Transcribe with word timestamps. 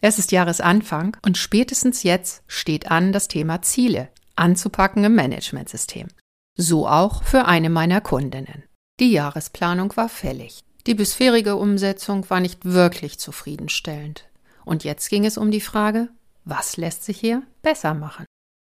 Es 0.00 0.18
ist 0.18 0.30
Jahresanfang 0.30 1.16
und 1.24 1.36
spätestens 1.36 2.04
jetzt 2.04 2.42
steht 2.46 2.90
an, 2.90 3.12
das 3.12 3.28
Thema 3.28 3.62
Ziele 3.62 4.08
anzupacken 4.36 5.02
im 5.02 5.14
Managementsystem. 5.16 6.08
So 6.56 6.86
auch 6.86 7.24
für 7.24 7.46
eine 7.46 7.70
meiner 7.70 8.00
Kundinnen. 8.00 8.64
Die 9.00 9.10
Jahresplanung 9.10 9.96
war 9.96 10.08
fällig. 10.08 10.60
Die 10.86 10.94
bisherige 10.94 11.56
Umsetzung 11.56 12.28
war 12.30 12.40
nicht 12.40 12.64
wirklich 12.64 13.18
zufriedenstellend. 13.18 14.28
Und 14.64 14.84
jetzt 14.84 15.08
ging 15.08 15.24
es 15.24 15.36
um 15.36 15.50
die 15.50 15.60
Frage, 15.60 16.08
was 16.44 16.76
lässt 16.76 17.04
sich 17.04 17.18
hier 17.18 17.42
besser 17.62 17.94
machen? 17.94 18.24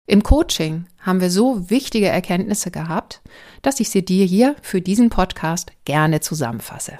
Im 0.05 0.21
Coaching 0.21 0.85
haben 0.99 1.21
wir 1.21 1.31
so 1.31 1.69
wichtige 1.69 2.07
Erkenntnisse 2.07 2.71
gehabt, 2.71 3.21
dass 3.61 3.79
ich 3.79 3.89
sie 3.89 4.03
dir 4.03 4.25
hier 4.25 4.55
für 4.61 4.81
diesen 4.81 5.09
Podcast 5.09 5.71
gerne 5.85 6.19
zusammenfasse. 6.19 6.99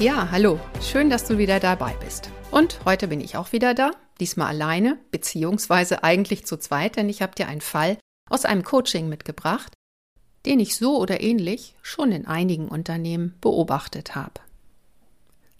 Ja, 0.00 0.30
hallo, 0.30 0.58
schön, 0.80 1.10
dass 1.10 1.26
du 1.26 1.36
wieder 1.36 1.60
dabei 1.60 1.92
bist. 2.02 2.30
Und 2.50 2.82
heute 2.86 3.08
bin 3.08 3.20
ich 3.20 3.36
auch 3.36 3.52
wieder 3.52 3.74
da, 3.74 3.90
diesmal 4.18 4.46
alleine, 4.46 4.98
beziehungsweise 5.10 6.02
eigentlich 6.02 6.46
zu 6.46 6.56
zweit, 6.56 6.96
denn 6.96 7.10
ich 7.10 7.20
habe 7.20 7.34
dir 7.34 7.48
einen 7.48 7.60
Fall 7.60 7.98
aus 8.30 8.46
einem 8.46 8.64
Coaching 8.64 9.10
mitgebracht, 9.10 9.74
den 10.46 10.58
ich 10.58 10.76
so 10.76 10.96
oder 10.96 11.20
ähnlich 11.20 11.74
schon 11.82 12.12
in 12.12 12.26
einigen 12.26 12.68
Unternehmen 12.68 13.34
beobachtet 13.42 14.14
habe. 14.14 14.40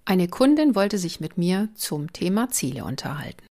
Eine 0.07 0.27
Kundin 0.27 0.75
wollte 0.75 0.97
sich 0.97 1.21
mit 1.21 1.37
mir 1.37 1.69
zum 1.75 2.11
Thema 2.15 2.49
Ziele 2.49 2.85
unterhalten. 2.85 3.45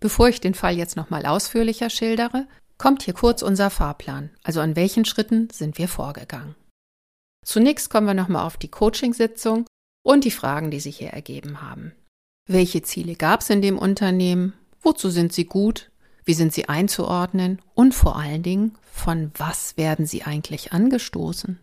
Bevor 0.00 0.26
ich 0.26 0.40
den 0.40 0.54
Fall 0.54 0.74
jetzt 0.74 0.96
nochmal 0.96 1.26
ausführlicher 1.26 1.90
schildere, 1.90 2.46
kommt 2.78 3.02
hier 3.02 3.12
kurz 3.12 3.42
unser 3.42 3.68
Fahrplan, 3.68 4.30
also 4.42 4.60
an 4.60 4.74
welchen 4.74 5.04
Schritten 5.04 5.50
sind 5.52 5.76
wir 5.76 5.86
vorgegangen. 5.86 6.54
Zunächst 7.44 7.90
kommen 7.90 8.06
wir 8.06 8.14
nochmal 8.14 8.46
auf 8.46 8.56
die 8.56 8.70
Coachingsitzung 8.70 9.66
und 10.02 10.24
die 10.24 10.30
Fragen, 10.30 10.70
die 10.70 10.80
sich 10.80 10.98
hier 10.98 11.10
ergeben 11.10 11.62
haben. 11.62 11.92
Welche 12.46 12.82
Ziele 12.82 13.14
gab 13.14 13.40
es 13.40 13.50
in 13.50 13.62
dem 13.62 13.78
Unternehmen? 13.78 14.54
Wozu 14.80 15.10
sind 15.10 15.32
sie 15.32 15.44
gut? 15.44 15.90
Wie 16.24 16.34
sind 16.34 16.52
sie 16.52 16.68
einzuordnen? 16.68 17.60
Und 17.74 17.94
vor 17.94 18.16
allen 18.16 18.42
Dingen, 18.42 18.76
von 18.82 19.30
was 19.36 19.76
werden 19.76 20.06
sie 20.06 20.22
eigentlich 20.22 20.72
angestoßen? 20.72 21.60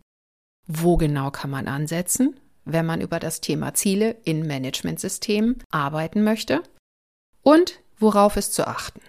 Wo 0.67 0.97
genau 0.97 1.31
kann 1.31 1.49
man 1.49 1.67
ansetzen, 1.67 2.39
wenn 2.65 2.85
man 2.85 3.01
über 3.01 3.19
das 3.19 3.41
Thema 3.41 3.73
Ziele 3.73 4.17
in 4.23 4.47
Managementsystemen 4.47 5.63
arbeiten 5.69 6.23
möchte? 6.23 6.63
Und 7.41 7.79
worauf 7.97 8.37
ist 8.37 8.53
zu 8.53 8.67
achten? 8.67 9.01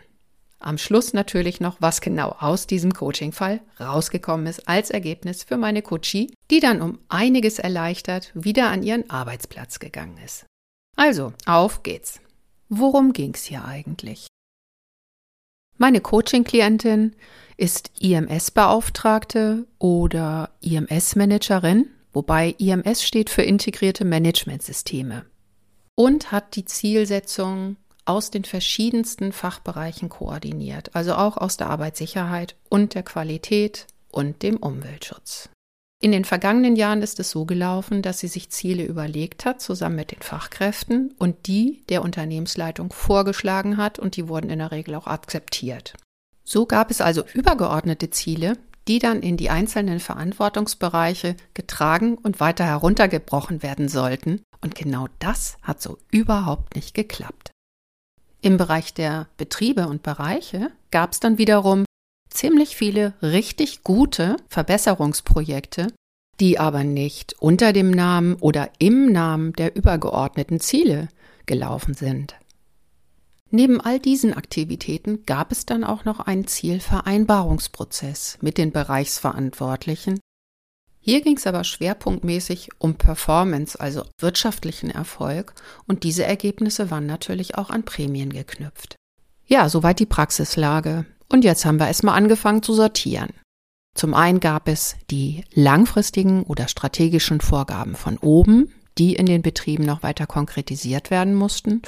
Am 0.58 0.76
Schluss 0.76 1.12
natürlich 1.14 1.60
noch, 1.60 1.76
was 1.80 2.00
genau 2.00 2.36
aus 2.38 2.66
diesem 2.66 2.92
Coaching-Fall 2.92 3.60
rausgekommen 3.78 4.46
ist 4.46 4.68
als 4.68 4.90
Ergebnis 4.90 5.42
für 5.42 5.56
meine 5.56 5.82
Coachie, 5.82 6.34
die 6.50 6.60
dann 6.60 6.82
um 6.82 6.98
einiges 7.08 7.58
erleichtert 7.58 8.32
wieder 8.34 8.68
an 8.68 8.82
ihren 8.82 9.08
Arbeitsplatz 9.08 9.78
gegangen 9.78 10.18
ist. 10.24 10.46
Also, 10.96 11.32
auf 11.46 11.82
geht's. 11.82 12.20
Worum 12.68 13.12
ging's 13.12 13.44
hier 13.44 13.64
eigentlich? 13.64 14.26
Meine 15.78 16.00
Coaching-Klientin 16.00 17.16
ist 17.56 17.90
IMS-Beauftragte 18.00 19.66
oder 19.78 20.50
IMS-Managerin, 20.60 21.88
wobei 22.12 22.54
IMS 22.58 23.02
steht 23.02 23.30
für 23.30 23.42
integrierte 23.42 24.04
Managementsysteme 24.04 25.24
und 25.94 26.32
hat 26.32 26.56
die 26.56 26.64
Zielsetzung, 26.64 27.76
aus 28.06 28.30
den 28.30 28.44
verschiedensten 28.44 29.30
Fachbereichen 29.30 30.08
koordiniert, 30.08 30.96
also 30.96 31.14
auch 31.14 31.36
aus 31.36 31.58
der 31.58 31.70
Arbeitssicherheit 31.70 32.56
und 32.68 32.94
der 32.94 33.04
Qualität 33.04 33.86
und 34.10 34.42
dem 34.42 34.56
Umweltschutz. 34.56 35.48
In 36.02 36.12
den 36.12 36.24
vergangenen 36.24 36.76
Jahren 36.76 37.02
ist 37.02 37.20
es 37.20 37.30
so 37.30 37.44
gelaufen, 37.44 38.00
dass 38.00 38.20
sie 38.20 38.28
sich 38.28 38.48
Ziele 38.48 38.84
überlegt 38.84 39.44
hat, 39.44 39.60
zusammen 39.60 39.96
mit 39.96 40.12
den 40.12 40.22
Fachkräften 40.22 41.14
und 41.18 41.46
die 41.46 41.84
der 41.90 42.02
Unternehmensleitung 42.02 42.90
vorgeschlagen 42.90 43.76
hat 43.76 43.98
und 43.98 44.16
die 44.16 44.26
wurden 44.26 44.48
in 44.48 44.60
der 44.60 44.72
Regel 44.72 44.94
auch 44.94 45.06
akzeptiert. 45.06 45.92
So 46.42 46.64
gab 46.64 46.90
es 46.90 47.02
also 47.02 47.24
übergeordnete 47.34 48.08
Ziele, 48.08 48.56
die 48.88 48.98
dann 48.98 49.20
in 49.20 49.36
die 49.36 49.50
einzelnen 49.50 50.00
Verantwortungsbereiche 50.00 51.36
getragen 51.52 52.16
und 52.16 52.40
weiter 52.40 52.64
heruntergebrochen 52.64 53.62
werden 53.62 53.88
sollten. 53.88 54.40
Und 54.62 54.74
genau 54.74 55.06
das 55.18 55.58
hat 55.60 55.82
so 55.82 55.98
überhaupt 56.10 56.76
nicht 56.76 56.94
geklappt. 56.94 57.50
Im 58.40 58.56
Bereich 58.56 58.94
der 58.94 59.28
Betriebe 59.36 59.86
und 59.86 60.02
Bereiche 60.02 60.70
gab 60.90 61.12
es 61.12 61.20
dann 61.20 61.36
wiederum 61.36 61.84
ziemlich 62.30 62.76
viele 62.76 63.14
richtig 63.22 63.84
gute 63.84 64.36
Verbesserungsprojekte, 64.48 65.88
die 66.40 66.58
aber 66.58 66.84
nicht 66.84 67.34
unter 67.38 67.72
dem 67.72 67.90
Namen 67.90 68.36
oder 68.36 68.70
im 68.78 69.12
Namen 69.12 69.52
der 69.52 69.76
übergeordneten 69.76 70.60
Ziele 70.60 71.08
gelaufen 71.46 71.94
sind. 71.94 72.36
Neben 73.50 73.80
all 73.80 73.98
diesen 73.98 74.32
Aktivitäten 74.32 75.24
gab 75.26 75.50
es 75.50 75.66
dann 75.66 75.82
auch 75.82 76.04
noch 76.04 76.20
einen 76.20 76.46
Zielvereinbarungsprozess 76.46 78.38
mit 78.40 78.58
den 78.58 78.70
Bereichsverantwortlichen, 78.70 80.20
hier 81.02 81.22
ging 81.22 81.38
es 81.38 81.46
aber 81.46 81.64
schwerpunktmäßig 81.64 82.68
um 82.78 82.96
Performance, 82.96 83.80
also 83.80 84.04
wirtschaftlichen 84.18 84.90
Erfolg, 84.90 85.54
und 85.86 86.04
diese 86.04 86.24
Ergebnisse 86.24 86.90
waren 86.90 87.06
natürlich 87.06 87.56
auch 87.56 87.70
an 87.70 87.84
Prämien 87.84 88.30
geknüpft. 88.30 88.96
Ja, 89.46 89.68
soweit 89.68 89.98
die 89.98 90.06
Praxislage. 90.06 91.06
Und 91.32 91.44
jetzt 91.44 91.64
haben 91.64 91.78
wir 91.78 91.86
erstmal 91.86 92.16
angefangen 92.16 92.62
zu 92.62 92.74
sortieren. 92.74 93.30
Zum 93.94 94.14
einen 94.14 94.40
gab 94.40 94.68
es 94.68 94.96
die 95.10 95.44
langfristigen 95.52 96.42
oder 96.42 96.68
strategischen 96.68 97.40
Vorgaben 97.40 97.94
von 97.94 98.18
oben, 98.18 98.72
die 98.98 99.14
in 99.14 99.26
den 99.26 99.42
Betrieben 99.42 99.84
noch 99.84 100.02
weiter 100.02 100.26
konkretisiert 100.26 101.10
werden 101.10 101.34
mussten. 101.34 101.82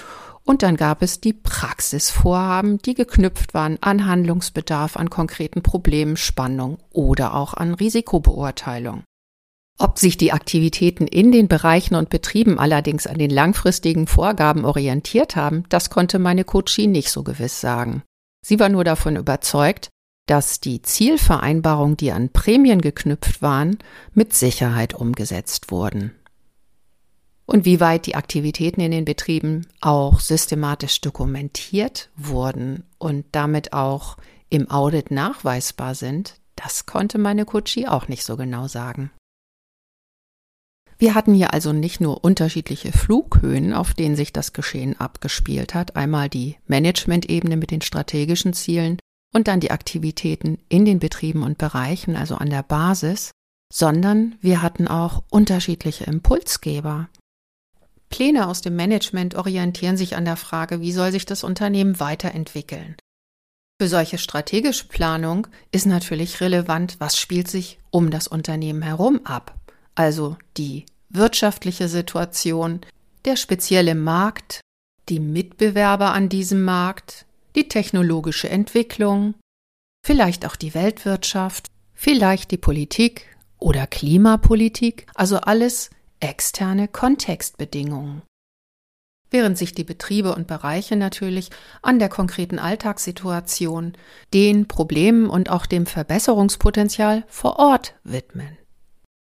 Und 0.44 0.62
dann 0.62 0.76
gab 0.76 1.02
es 1.02 1.20
die 1.20 1.32
Praxisvorhaben, 1.32 2.78
die 2.78 2.94
geknüpft 2.94 3.54
waren 3.54 3.78
an 3.80 4.06
Handlungsbedarf, 4.06 4.96
an 4.96 5.10
konkreten 5.10 5.62
Problemen, 5.62 6.16
Spannung 6.16 6.78
oder 6.90 7.34
auch 7.34 7.54
an 7.54 7.74
Risikobeurteilung. 7.74 9.04
Ob 9.78 9.98
sich 9.98 10.16
die 10.16 10.32
Aktivitäten 10.32 11.06
in 11.06 11.32
den 11.32 11.48
Bereichen 11.48 11.94
und 11.94 12.10
Betrieben 12.10 12.58
allerdings 12.58 13.06
an 13.06 13.18
den 13.18 13.30
langfristigen 13.30 14.06
Vorgaben 14.06 14.64
orientiert 14.64 15.36
haben, 15.36 15.64
das 15.68 15.90
konnte 15.90 16.18
meine 16.18 16.44
Coachie 16.44 16.86
nicht 16.86 17.10
so 17.10 17.22
gewiss 17.22 17.60
sagen. 17.60 18.02
Sie 18.44 18.58
war 18.58 18.68
nur 18.68 18.84
davon 18.84 19.16
überzeugt, 19.16 19.88
dass 20.26 20.60
die 20.60 20.82
Zielvereinbarungen, 20.82 21.96
die 21.96 22.12
an 22.12 22.30
Prämien 22.30 22.80
geknüpft 22.80 23.42
waren, 23.42 23.78
mit 24.14 24.34
Sicherheit 24.34 24.94
umgesetzt 24.94 25.70
wurden 25.70 26.12
und 27.52 27.66
wie 27.66 27.80
weit 27.80 28.06
die 28.06 28.14
Aktivitäten 28.14 28.80
in 28.80 28.90
den 28.90 29.04
Betrieben 29.04 29.66
auch 29.80 30.20
systematisch 30.20 31.00
dokumentiert 31.02 32.08
wurden 32.16 32.84
und 32.98 33.26
damit 33.32 33.72
auch 33.72 34.16
im 34.48 34.70
Audit 34.70 35.10
nachweisbar 35.10 35.94
sind, 35.94 36.36
das 36.56 36.86
konnte 36.86 37.18
meine 37.18 37.44
Kutschi 37.44 37.86
auch 37.86 38.08
nicht 38.08 38.24
so 38.24 38.36
genau 38.36 38.68
sagen. 38.68 39.10
Wir 41.02 41.16
hatten 41.16 41.34
hier 41.34 41.52
also 41.52 41.72
nicht 41.72 42.00
nur 42.00 42.22
unterschiedliche 42.22 42.92
Flughöhen, 42.92 43.72
auf 43.72 43.92
denen 43.92 44.14
sich 44.14 44.32
das 44.32 44.52
Geschehen 44.52 45.00
abgespielt 45.00 45.74
hat, 45.74 45.96
einmal 45.96 46.28
die 46.28 46.58
Management-Ebene 46.68 47.56
mit 47.56 47.72
den 47.72 47.80
strategischen 47.80 48.52
Zielen 48.52 49.00
und 49.34 49.48
dann 49.48 49.58
die 49.58 49.72
Aktivitäten 49.72 50.58
in 50.68 50.84
den 50.84 51.00
Betrieben 51.00 51.42
und 51.42 51.58
Bereichen, 51.58 52.14
also 52.14 52.36
an 52.36 52.50
der 52.50 52.62
Basis, 52.62 53.32
sondern 53.74 54.36
wir 54.42 54.62
hatten 54.62 54.86
auch 54.86 55.24
unterschiedliche 55.28 56.04
Impulsgeber, 56.04 57.08
Pläne 58.08 58.46
aus 58.46 58.60
dem 58.60 58.76
Management 58.76 59.34
orientieren 59.34 59.96
sich 59.96 60.14
an 60.14 60.24
der 60.24 60.36
Frage, 60.36 60.80
wie 60.80 60.92
soll 60.92 61.10
sich 61.10 61.26
das 61.26 61.42
Unternehmen 61.42 61.98
weiterentwickeln. 61.98 62.94
Für 63.80 63.88
solche 63.88 64.18
strategische 64.18 64.86
Planung 64.86 65.48
ist 65.72 65.86
natürlich 65.86 66.40
relevant, 66.40 67.00
was 67.00 67.18
spielt 67.18 67.48
sich 67.48 67.80
um 67.90 68.10
das 68.10 68.28
Unternehmen 68.28 68.82
herum 68.82 69.22
ab. 69.24 69.58
Also 69.94 70.36
die 70.56 70.86
wirtschaftliche 71.10 71.88
Situation, 71.88 72.80
der 73.24 73.36
spezielle 73.36 73.94
Markt, 73.94 74.60
die 75.08 75.20
Mitbewerber 75.20 76.12
an 76.12 76.28
diesem 76.28 76.64
Markt, 76.64 77.26
die 77.54 77.68
technologische 77.68 78.48
Entwicklung, 78.48 79.34
vielleicht 80.04 80.46
auch 80.46 80.56
die 80.56 80.74
Weltwirtschaft, 80.74 81.68
vielleicht 81.94 82.50
die 82.50 82.56
Politik 82.58 83.26
oder 83.58 83.86
Klimapolitik, 83.86 85.06
also 85.14 85.36
alles 85.38 85.90
externe 86.20 86.88
Kontextbedingungen. 86.88 88.22
Während 89.30 89.56
sich 89.56 89.72
die 89.72 89.84
Betriebe 89.84 90.34
und 90.34 90.46
Bereiche 90.46 90.94
natürlich 90.94 91.50
an 91.80 91.98
der 91.98 92.10
konkreten 92.10 92.58
Alltagssituation, 92.58 93.94
den 94.34 94.68
Problemen 94.68 95.30
und 95.30 95.48
auch 95.48 95.64
dem 95.64 95.86
Verbesserungspotenzial 95.86 97.24
vor 97.28 97.58
Ort 97.58 97.94
widmen. 98.04 98.58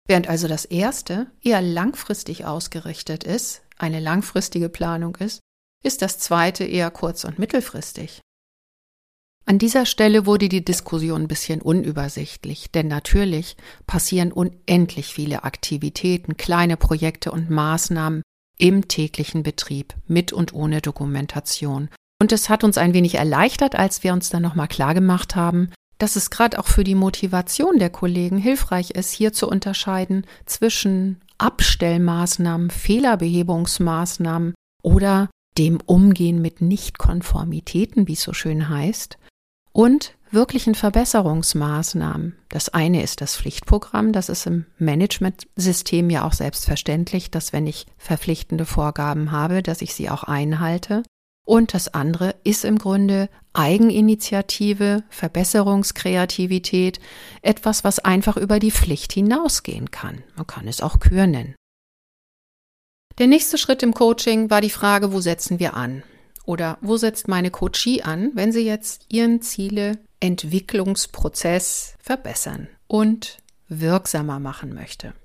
Während 0.10 0.28
also 0.28 0.48
das 0.48 0.66
erste 0.66 1.28
eher 1.40 1.62
langfristig 1.62 2.44
ausgerichtet 2.44 3.24
ist, 3.24 3.62
eine 3.78 4.00
langfristige 4.00 4.68
Planung 4.68 5.16
ist, 5.18 5.40
ist 5.84 6.02
das 6.02 6.18
zweite 6.18 6.64
eher 6.64 6.90
kurz- 6.90 7.26
und 7.26 7.38
mittelfristig. 7.38 8.20
An 9.46 9.60
dieser 9.60 9.86
Stelle 9.86 10.26
wurde 10.26 10.50
die 10.50 10.66
Diskussion 10.66 11.22
ein 11.22 11.28
bisschen 11.28 11.62
unübersichtlich, 11.62 12.72
denn 12.72 12.88
natürlich 12.88 13.56
passieren 13.86 14.32
unendlich 14.32 15.14
viele 15.14 15.44
Aktivitäten, 15.44 16.38
kleine 16.38 16.76
Projekte 16.76 17.32
und 17.32 17.52
Maßnahmen 17.52 18.24
im 18.58 18.88
täglichen 18.88 19.44
Betrieb 19.44 19.94
mit 20.08 20.34
und 20.34 20.56
ohne 20.56 20.82
Dokumentation. 20.82 21.88
Und 22.20 22.32
es 22.32 22.50
hat 22.50 22.64
uns 22.64 22.80
ein 22.80 22.96
wenig 22.96 23.14
erleichtert, 23.14 23.76
als 23.76 24.04
wir 24.04 24.14
uns 24.14 24.30
dann 24.30 24.42
nochmal 24.42 24.68
klargemacht 24.68 25.36
haben, 25.36 25.70
dass 26.00 26.16
es 26.16 26.31
gerade 26.31 26.57
auch 26.57 26.68
für 26.68 26.84
die 26.84 26.96
Motivation 26.96 27.78
der 27.78 27.92
Kollegen 27.92 28.38
hilfreich 28.38 28.92
ist, 28.92 29.12
hier 29.12 29.31
zu 29.31 29.48
unterscheiden 29.48 30.25
zwischen 30.46 31.22
Abstellmaßnahmen, 31.38 32.72
Fehlerbehebungsmaßnahmen 32.72 34.56
oder 34.81 35.30
dem 35.57 35.80
Umgehen 35.86 36.42
mit 36.42 36.62
Nichtkonformitäten, 36.62 38.07
wie 38.07 38.13
es 38.13 38.24
so 38.24 38.34
schön 38.34 38.69
heißt, 38.69 39.18
und 39.72 40.16
wirklichen 40.31 40.75
Verbesserungsmaßnahmen. 40.75 42.36
Das 42.50 42.69
eine 42.69 43.04
ist 43.04 43.22
das 43.22 43.36
Pflichtprogramm, 43.36 44.13
das 44.13 44.30
ist 44.30 44.45
im 44.45 44.66
Managementsystem 44.78 46.10
ja 46.10 46.24
auch 46.25 46.34
selbstverständlich, 46.34 47.31
dass 47.31 47.52
wenn 47.52 47.68
ich 47.68 47.88
verpflichtende 47.98 48.66
Vorgaben 48.66 49.31
habe, 49.31 49.63
dass 49.63 49.81
ich 49.81 49.94
sie 49.94 50.10
auch 50.10 50.24
einhalte. 50.24 51.04
Und 51.50 51.74
das 51.74 51.94
andere 51.96 52.36
ist 52.44 52.63
im 52.63 52.78
Grunde 52.78 53.28
Eigeninitiative, 53.54 55.04
Verbesserungskreativität, 55.10 57.00
etwas, 57.42 57.84
was 57.84 57.98
einfach 57.98 58.38
über 58.38 58.60
die 58.60 58.69
Pflicht 58.69 59.13
hinausgehen 59.13 59.90
kann. 59.90 60.24
Man 60.36 60.46
kann 60.46 60.68
es 60.68 60.80
auch 60.80 61.00
Kür 61.00 61.25
nennen. 61.25 61.56
Der 63.18 63.25
nächste 63.25 63.57
Schritt 63.57 63.81
im 63.81 63.96
Coaching 63.96 64.51
war 64.51 64.62
die 64.62 64.69
Frage, 64.69 65.12
wo 65.12 65.22
setzen 65.22 65.60
wir 65.60 65.74
an? 65.74 66.04
Oder 66.46 66.78
wo 66.81 66.98
setzt 66.98 67.28
meine 67.28 67.50
Coachie 67.50 68.04
an, 68.04 68.30
wenn 68.36 68.52
sie 68.52 68.63
jetzt 68.63 69.07
ihren 69.10 69.42
Zieleentwicklungsprozess 69.42 71.95
verbessern 72.00 72.68
und 72.86 73.40
wirksamer 73.68 74.40
machen 74.40 74.75
möchte? 74.75 75.16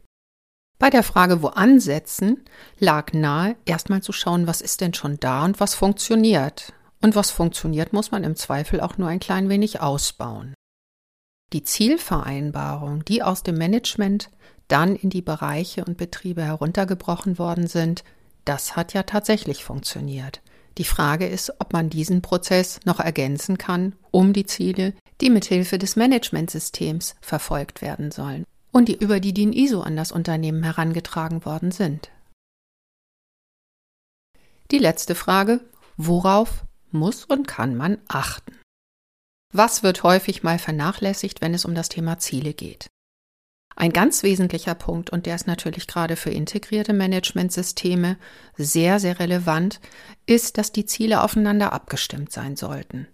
Bei 0.78 0.90
der 0.90 1.02
Frage, 1.02 1.42
wo 1.42 1.48
ansetzen, 1.48 2.44
lag 2.78 3.12
nahe, 3.12 3.56
erstmal 3.64 4.02
zu 4.02 4.12
schauen, 4.12 4.46
was 4.46 4.60
ist 4.60 4.80
denn 4.80 4.92
schon 4.92 5.18
da 5.20 5.44
und 5.44 5.60
was 5.60 5.74
funktioniert. 5.74 6.72
Und 7.00 7.14
was 7.14 7.30
funktioniert, 7.30 7.92
muss 7.92 8.10
man 8.10 8.24
im 8.24 8.34
Zweifel 8.34 8.80
auch 8.80 8.98
nur 8.98 9.08
ein 9.08 9.20
klein 9.20 9.48
wenig 9.48 9.80
ausbauen. 9.80 10.54
Die 11.52 11.62
Zielvereinbarung, 11.62 13.04
die 13.04 13.22
aus 13.22 13.42
dem 13.42 13.56
Management 13.56 14.30
dann 14.66 14.96
in 14.96 15.10
die 15.10 15.22
Bereiche 15.22 15.84
und 15.84 15.96
Betriebe 15.96 16.42
heruntergebrochen 16.42 17.38
worden 17.38 17.66
sind, 17.66 18.02
das 18.44 18.74
hat 18.74 18.94
ja 18.94 19.04
tatsächlich 19.04 19.62
funktioniert. 19.64 20.42
Die 20.78 20.84
Frage 20.84 21.26
ist, 21.26 21.52
ob 21.60 21.72
man 21.72 21.88
diesen 21.88 22.20
Prozess 22.20 22.80
noch 22.84 22.98
ergänzen 22.98 23.58
kann, 23.58 23.94
um 24.10 24.32
die 24.32 24.46
Ziele, 24.46 24.94
die 25.20 25.30
mithilfe 25.30 25.78
des 25.78 25.94
Managementsystems 25.94 27.14
verfolgt 27.20 27.80
werden 27.80 28.10
sollen 28.10 28.44
und 28.74 28.88
die 28.88 28.96
über 28.96 29.20
die 29.20 29.32
DIN 29.32 29.52
ISO 29.52 29.82
an 29.82 29.96
das 29.96 30.10
Unternehmen 30.10 30.64
herangetragen 30.64 31.44
worden 31.44 31.70
sind. 31.70 32.10
Die 34.72 34.78
letzte 34.78 35.14
Frage, 35.14 35.60
worauf 35.96 36.64
muss 36.90 37.24
und 37.24 37.46
kann 37.46 37.76
man 37.76 37.98
achten? 38.08 38.58
Was 39.52 39.84
wird 39.84 40.02
häufig 40.02 40.42
mal 40.42 40.58
vernachlässigt, 40.58 41.40
wenn 41.40 41.54
es 41.54 41.64
um 41.64 41.76
das 41.76 41.88
Thema 41.88 42.18
Ziele 42.18 42.52
geht? 42.52 42.88
Ein 43.76 43.92
ganz 43.92 44.24
wesentlicher 44.24 44.74
Punkt, 44.74 45.10
und 45.10 45.26
der 45.26 45.36
ist 45.36 45.46
natürlich 45.46 45.86
gerade 45.86 46.16
für 46.16 46.30
integrierte 46.30 46.92
Managementsysteme 46.92 48.16
sehr, 48.56 48.98
sehr 48.98 49.20
relevant, 49.20 49.80
ist, 50.26 50.58
dass 50.58 50.72
die 50.72 50.86
Ziele 50.86 51.22
aufeinander 51.22 51.72
abgestimmt 51.72 52.32
sein 52.32 52.56
sollten. 52.56 53.06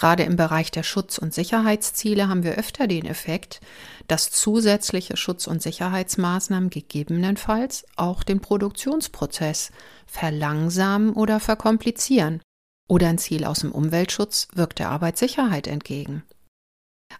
Gerade 0.00 0.22
im 0.22 0.36
Bereich 0.36 0.70
der 0.70 0.82
Schutz- 0.82 1.18
und 1.18 1.34
Sicherheitsziele 1.34 2.26
haben 2.26 2.42
wir 2.42 2.54
öfter 2.54 2.86
den 2.86 3.04
Effekt, 3.04 3.60
dass 4.08 4.30
zusätzliche 4.30 5.18
Schutz- 5.18 5.46
und 5.46 5.60
Sicherheitsmaßnahmen 5.60 6.70
gegebenenfalls 6.70 7.84
auch 7.96 8.22
den 8.22 8.40
Produktionsprozess 8.40 9.72
verlangsamen 10.06 11.12
oder 11.12 11.38
verkomplizieren. 11.38 12.40
Oder 12.88 13.08
ein 13.08 13.18
Ziel 13.18 13.44
aus 13.44 13.60
dem 13.60 13.72
Umweltschutz 13.72 14.48
wirkt 14.54 14.78
der 14.78 14.88
Arbeitssicherheit 14.88 15.66
entgegen. 15.66 16.22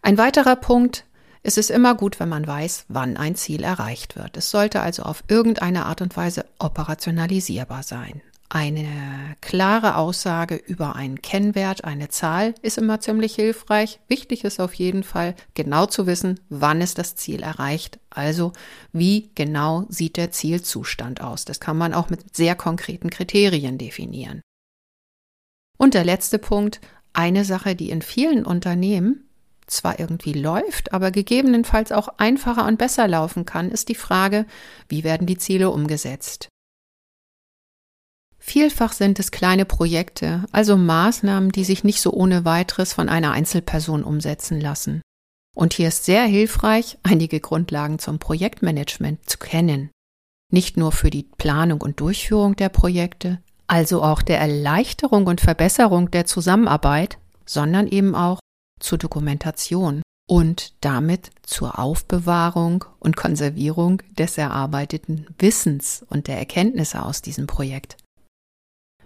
Ein 0.00 0.16
weiterer 0.16 0.56
Punkt 0.56 1.04
es 1.42 1.56
ist 1.56 1.70
immer 1.70 1.94
gut, 1.94 2.20
wenn 2.20 2.28
man 2.28 2.46
weiß, 2.46 2.84
wann 2.88 3.16
ein 3.16 3.34
Ziel 3.34 3.62
erreicht 3.62 4.14
wird. 4.14 4.36
Es 4.36 4.50
sollte 4.50 4.80
also 4.80 5.04
auf 5.04 5.24
irgendeine 5.28 5.86
Art 5.86 6.02
und 6.02 6.14
Weise 6.14 6.44
operationalisierbar 6.58 7.82
sein. 7.82 8.20
Eine 8.52 9.36
klare 9.40 9.94
Aussage 9.94 10.56
über 10.56 10.96
einen 10.96 11.22
Kennwert, 11.22 11.84
eine 11.84 12.08
Zahl 12.08 12.52
ist 12.62 12.78
immer 12.78 12.98
ziemlich 12.98 13.36
hilfreich. 13.36 14.00
Wichtig 14.08 14.42
ist 14.42 14.58
auf 14.58 14.74
jeden 14.74 15.04
Fall 15.04 15.36
genau 15.54 15.86
zu 15.86 16.08
wissen, 16.08 16.40
wann 16.48 16.80
ist 16.80 16.98
das 16.98 17.14
Ziel 17.14 17.44
erreicht. 17.44 18.00
Also 18.10 18.52
wie 18.92 19.30
genau 19.36 19.86
sieht 19.88 20.16
der 20.16 20.32
Zielzustand 20.32 21.20
aus. 21.20 21.44
Das 21.44 21.60
kann 21.60 21.78
man 21.78 21.94
auch 21.94 22.10
mit 22.10 22.36
sehr 22.36 22.56
konkreten 22.56 23.08
Kriterien 23.08 23.78
definieren. 23.78 24.40
Und 25.78 25.94
der 25.94 26.04
letzte 26.04 26.40
Punkt, 26.40 26.80
eine 27.12 27.44
Sache, 27.44 27.76
die 27.76 27.90
in 27.90 28.02
vielen 28.02 28.44
Unternehmen 28.44 29.28
zwar 29.68 30.00
irgendwie 30.00 30.32
läuft, 30.32 30.92
aber 30.92 31.12
gegebenenfalls 31.12 31.92
auch 31.92 32.08
einfacher 32.18 32.66
und 32.66 32.78
besser 32.78 33.06
laufen 33.06 33.44
kann, 33.44 33.70
ist 33.70 33.88
die 33.88 33.94
Frage, 33.94 34.44
wie 34.88 35.04
werden 35.04 35.28
die 35.28 35.38
Ziele 35.38 35.70
umgesetzt? 35.70 36.48
Vielfach 38.40 38.92
sind 38.92 39.18
es 39.20 39.30
kleine 39.30 39.66
Projekte, 39.66 40.44
also 40.50 40.76
Maßnahmen, 40.76 41.52
die 41.52 41.64
sich 41.64 41.84
nicht 41.84 42.00
so 42.00 42.12
ohne 42.12 42.44
weiteres 42.46 42.94
von 42.94 43.08
einer 43.08 43.32
Einzelperson 43.32 44.02
umsetzen 44.02 44.60
lassen. 44.60 45.02
Und 45.54 45.74
hier 45.74 45.88
ist 45.88 46.06
sehr 46.06 46.24
hilfreich, 46.24 46.98
einige 47.02 47.38
Grundlagen 47.40 47.98
zum 47.98 48.18
Projektmanagement 48.18 49.28
zu 49.28 49.38
kennen. 49.38 49.90
Nicht 50.50 50.76
nur 50.76 50.90
für 50.90 51.10
die 51.10 51.28
Planung 51.38 51.80
und 51.82 52.00
Durchführung 52.00 52.56
der 52.56 52.70
Projekte, 52.70 53.40
also 53.66 54.02
auch 54.02 54.22
der 54.22 54.40
Erleichterung 54.40 55.26
und 55.26 55.40
Verbesserung 55.40 56.10
der 56.10 56.24
Zusammenarbeit, 56.24 57.18
sondern 57.44 57.86
eben 57.86 58.14
auch 58.14 58.40
zur 58.80 58.98
Dokumentation 58.98 60.02
und 60.28 60.72
damit 60.80 61.30
zur 61.42 61.78
Aufbewahrung 61.78 62.84
und 62.98 63.16
Konservierung 63.16 64.02
des 64.18 64.38
erarbeiteten 64.38 65.26
Wissens 65.38 66.04
und 66.08 66.26
der 66.26 66.38
Erkenntnisse 66.38 67.04
aus 67.04 67.20
diesem 67.20 67.46
Projekt. 67.46 67.96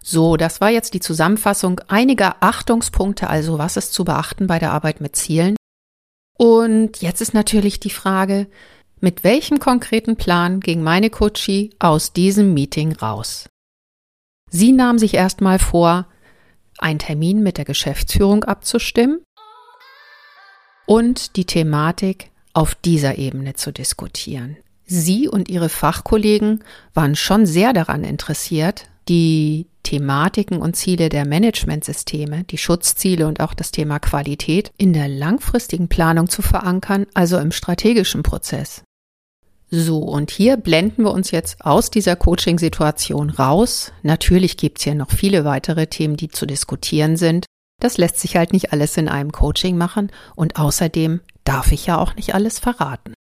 So, 0.07 0.37
das 0.37 0.61
war 0.61 0.69
jetzt 0.69 0.93
die 0.93 1.01
Zusammenfassung 1.01 1.81
einiger 1.89 2.37
Achtungspunkte, 2.41 3.31
also 3.31 3.57
was 3.57 3.79
ist 3.79 3.95
zu 3.95 4.05
beachten 4.05 4.47
bei 4.47 4.59
der 4.59 4.73
Arbeit 4.73 5.01
mit 5.01 5.17
Zielen. 5.17 5.57
Und 6.37 7.01
jetzt 7.01 7.23
ist 7.23 7.33
natürlich 7.33 7.81
die 7.81 7.89
Frage, 7.89 8.47
mit 9.01 9.25
welchem 9.25 9.61
konkreten 9.61 10.17
Plan 10.17 10.61
ging 10.61 10.83
meine 10.83 11.09
Coachie 11.09 11.71
aus 11.79 12.13
diesem 12.13 12.53
Meeting 12.53 12.93
raus? 12.93 13.49
Sie 14.51 14.73
nahm 14.73 14.99
sich 14.99 15.15
erstmal 15.15 15.59
vor, 15.59 16.07
einen 16.77 16.99
Termin 16.99 17.43
mit 17.43 17.57
der 17.57 17.65
Geschäftsführung 17.65 18.45
abzustimmen 18.45 19.23
und 20.85 21.37
die 21.37 21.47
Thematik 21.47 22.31
auf 22.53 22.75
dieser 22.75 23.17
Ebene 23.17 23.55
zu 23.55 23.73
diskutieren. 23.73 24.59
Sie 24.85 25.29
und 25.29 25.49
ihre 25.49 25.71
Fachkollegen 25.71 26.63
waren 26.93 27.17
schon 27.17 27.47
sehr 27.47 27.73
daran 27.73 28.05
interessiert, 28.05 28.87
die 29.09 29.67
Thematiken 29.85 30.59
und 30.59 30.75
Ziele 30.75 31.09
der 31.09 31.25
Managementsysteme, 31.25 32.43
die 32.43 32.59
Schutzziele 32.59 33.29
und 33.29 33.38
auch 33.38 33.55
das 33.55 33.71
Thema 33.71 34.00
Qualität 34.00 34.73
in 34.76 34.93
der 34.93 35.07
langfristigen 35.07 35.87
Planung 35.87 36.29
zu 36.29 36.43
verankern, 36.43 37.07
also 37.14 37.38
im 37.38 37.53
strategischen 37.53 38.25
Prozess. 38.25 38.83
So, 39.71 39.99
und 39.99 40.31
hier 40.31 40.57
blenden 40.57 41.05
wir 41.05 41.12
uns 41.12 41.31
jetzt 41.31 41.64
aus 41.64 41.91
dieser 41.91 42.17
Coaching-Situation 42.17 43.31
raus. 43.31 43.93
Natürlich 44.03 44.57
gibt 44.57 44.79
es 44.79 44.85
hier 44.85 44.95
noch 44.95 45.11
viele 45.11 45.45
weitere 45.45 45.87
Themen, 45.87 46.17
die 46.17 46.29
zu 46.29 46.47
diskutieren 46.47 47.17
sind. 47.17 47.47
Das 47.81 47.99
lässt 47.99 48.21
sich 48.21 48.37
halt 48.37 48.53
nicht 48.53 48.73
alles 48.73 48.97
in 48.97 49.09
einem 49.09 49.33
Coaching 49.33 49.76
machen 49.76 50.11
und 50.37 50.57
außerdem 50.57 51.21
darf 51.45 51.73
ich 51.73 51.87
ja 51.87 51.99
auch 51.99 52.14
nicht 52.14 52.35
alles 52.35 52.59
verraten. 52.59 53.14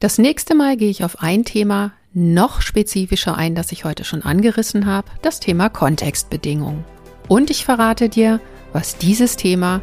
Das 0.00 0.18
nächste 0.18 0.54
Mal 0.54 0.76
gehe 0.76 0.90
ich 0.90 1.04
auf 1.04 1.22
ein 1.22 1.44
Thema 1.44 1.92
noch 2.14 2.60
spezifischer 2.60 3.36
ein, 3.36 3.54
das 3.54 3.72
ich 3.72 3.84
heute 3.84 4.04
schon 4.04 4.22
angerissen 4.22 4.86
habe, 4.86 5.08
das 5.22 5.40
Thema 5.40 5.68
Kontextbedingungen. 5.68 6.84
Und 7.28 7.50
ich 7.50 7.64
verrate 7.64 8.08
dir, 8.08 8.40
was 8.72 8.96
dieses 8.96 9.36
Thema 9.36 9.80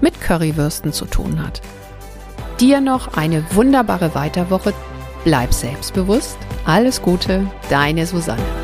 mit 0.00 0.20
Currywürsten 0.20 0.92
zu 0.92 1.06
tun 1.06 1.42
hat. 1.42 1.60
Dir 2.60 2.80
noch 2.80 3.14
eine 3.14 3.44
wunderbare 3.54 4.14
Weiterwoche. 4.14 4.74
Bleib 5.24 5.52
selbstbewusst. 5.52 6.38
Alles 6.64 7.02
Gute, 7.02 7.46
deine 7.70 8.06
Susanne. 8.06 8.61